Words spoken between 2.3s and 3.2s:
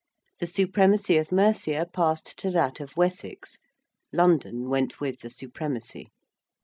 to that of